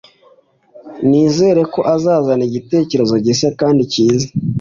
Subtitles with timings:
[1.09, 4.27] Nizere ko azazana igitekerezo gishya kandi cyiza.